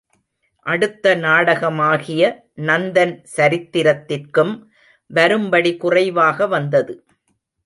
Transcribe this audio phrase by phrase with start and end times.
[0.65, 2.21] அடுத்த நாடகமாகிய
[2.61, 4.53] நந்தன் சரித்திரத்திற்கும்
[5.11, 6.95] வரும்படி குறைவாக வந்தது.